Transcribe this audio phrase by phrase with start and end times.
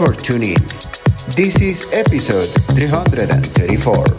[0.00, 0.62] For tuning in.
[1.36, 4.09] This is episode 334.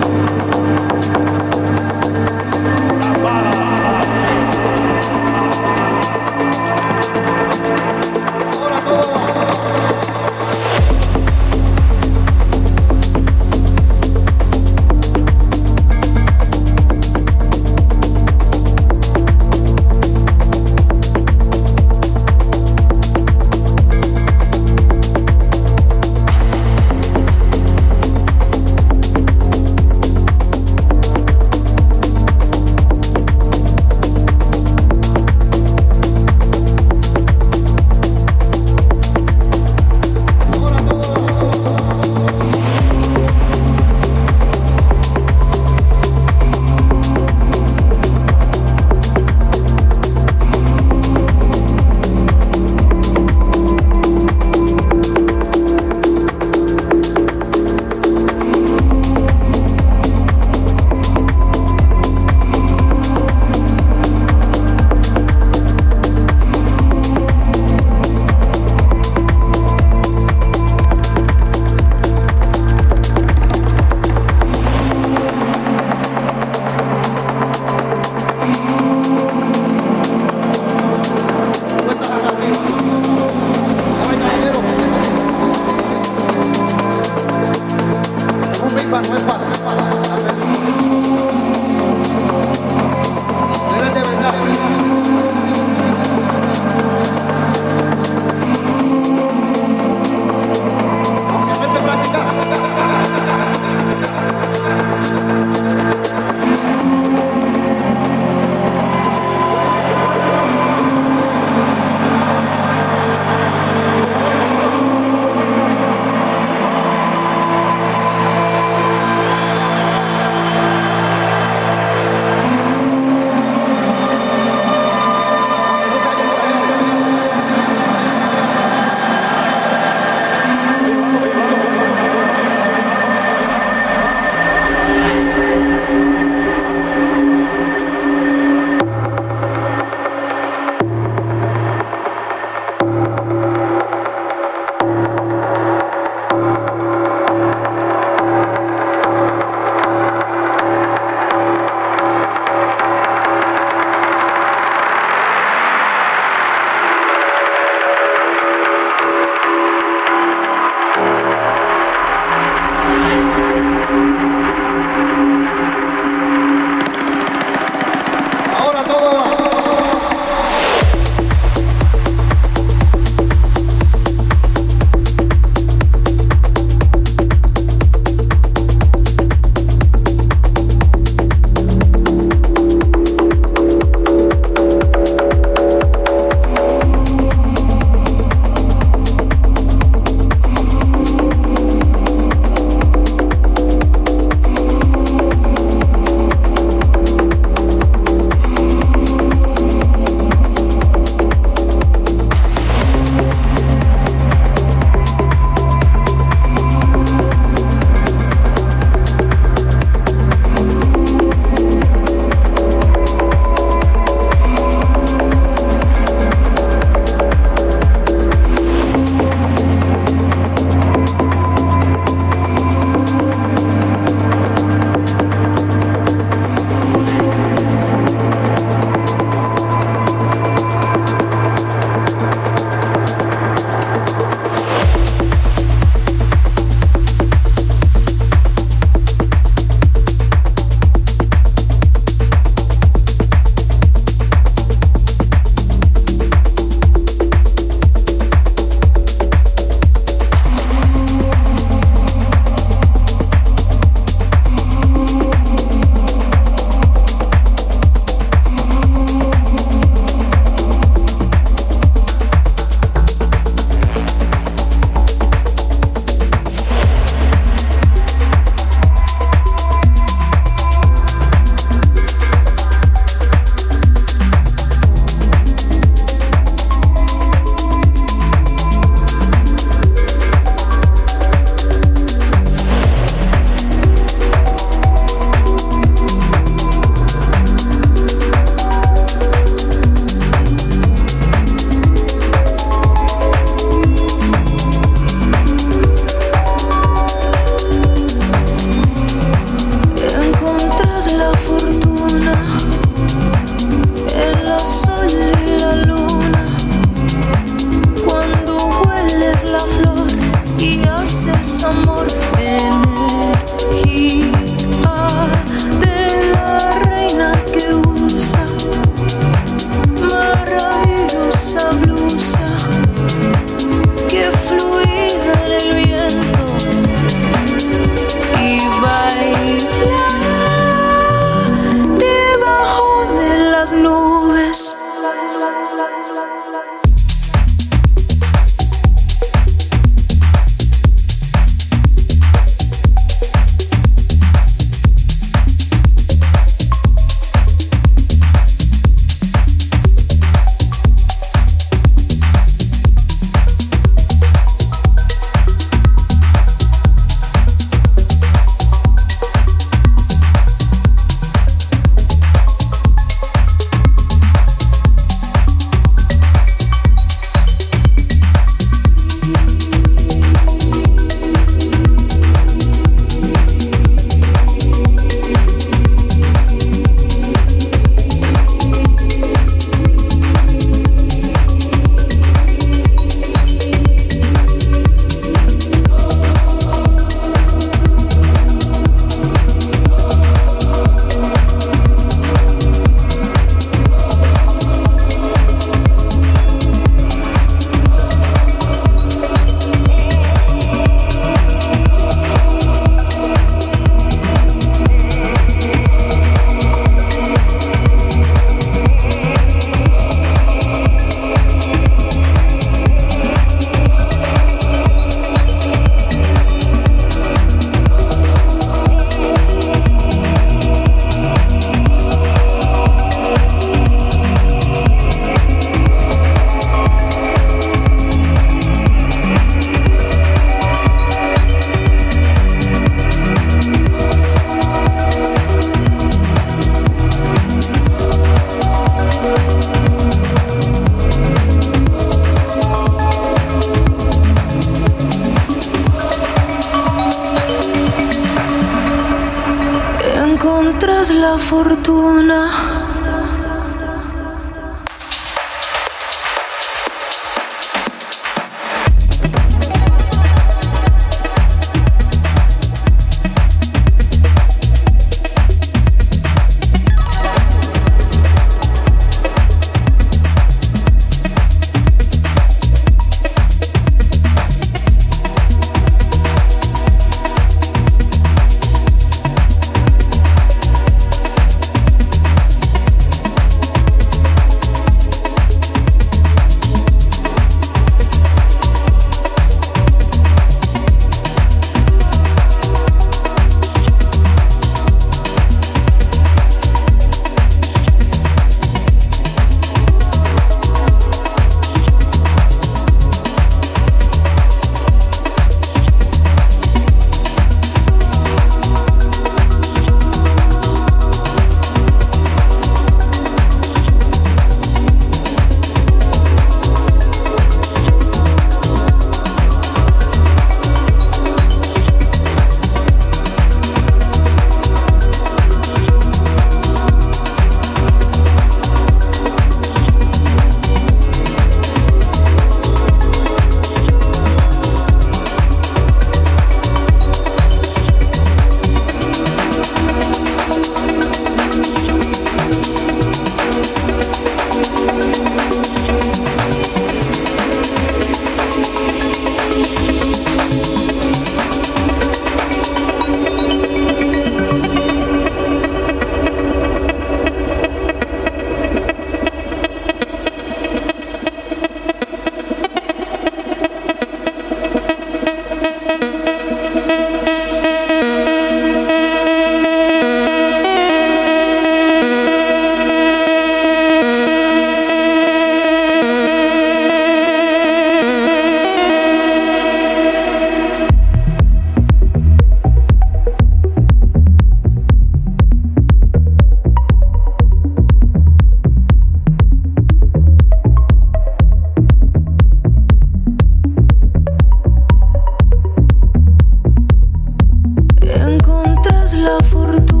[599.21, 600.00] la fortuna.